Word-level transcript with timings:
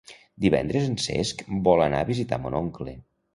Divendres 0.45 0.87
en 0.93 0.97
Cesc 1.03 1.43
vol 1.69 1.85
anar 1.89 2.01
a 2.07 2.09
visitar 2.09 2.41
mon 2.47 2.57
oncle. 2.63 2.97